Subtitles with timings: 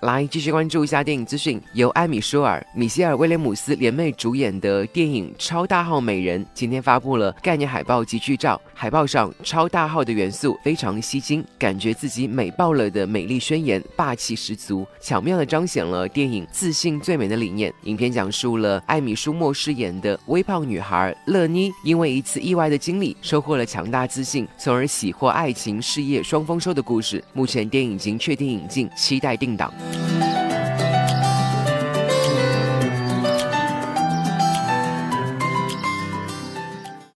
[0.00, 8.58] 来继续关注一下电影资讯，由艾米舒尔、米歇尔·威廉姆斯联袂主演的电影《超大号美人》今天发布了概念海报及剧照。
[8.72, 17.70] 海报上“超大号”的元素非常吸睛，感觉自己美爆了的美丽宣言，霸气十足，巧妙地彰显了电影自信最美的理念。
[17.82, 27.22] 影片讲述了艾米舒默饰演的微胖女孩乐妮，因为一次意外的经历，收获了强大自信，从而喜获爱情、事业双丰收的故事。
[27.34, 29.70] 目前电影已经确定引进，期待定档。
[29.92, 30.39] Thank you.